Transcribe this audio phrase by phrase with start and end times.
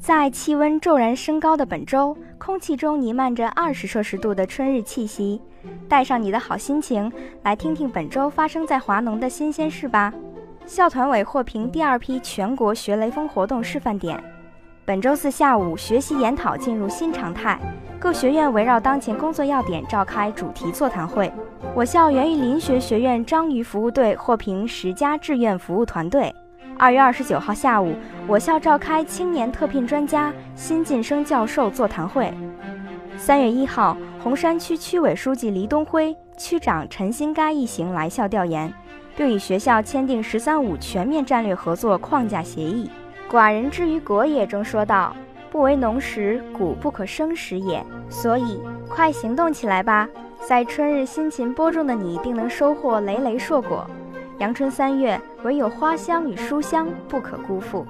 [0.00, 5.38] 在气温骤然升高的本周，空气中弥漫着二十摄氏度的春日气息。
[5.90, 10.10] 带上你的好心情，来听听本周发生在华农的新鲜事吧。
[10.64, 14.18] 校团委获评第二批全国学雷锋活动示范点。
[14.86, 17.60] 本周四下午，学习研讨进入新常态，
[17.98, 21.30] 各学院围绕当前工作要点召开主题座谈会。
[21.74, 26.34] 我校园艺林学学院章鱼服务队获评十佳志愿服务团队。
[26.80, 27.94] 二月二十九号下午，
[28.26, 32.32] 我校召开青年特聘专家、新晋生教授座谈会。
[33.18, 38.72] 三月一号，洪山区区委书记黎东辉、区长陈新该一行来校调研，
[39.14, 42.90] 并与学校签订“十三五”全面战略合作框架协议。
[43.30, 45.14] 寡人之于国也中说道
[45.52, 50.08] ：“不为农时，谷不可生食也。”所以，快行动起来吧！
[50.48, 53.86] 在春日辛勤播种的你，定能收获累累硕果。
[54.40, 57.86] 阳春三月，唯有花香与书香不可辜负。